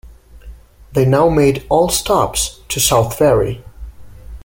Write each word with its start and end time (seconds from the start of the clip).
They 0.93 1.05
now 1.05 1.29
made 1.29 1.63
all 1.69 1.89
stops 1.89 2.61
to 2.69 2.79
South 2.79 3.15
Ferry. 3.15 3.63